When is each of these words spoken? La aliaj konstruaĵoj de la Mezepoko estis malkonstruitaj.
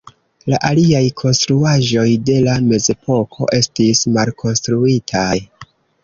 La 0.51 0.59
aliaj 0.67 1.01
konstruaĵoj 1.21 2.05
de 2.29 2.37
la 2.45 2.55
Mezepoko 2.69 3.49
estis 3.59 4.01
malkonstruitaj. 4.17 5.29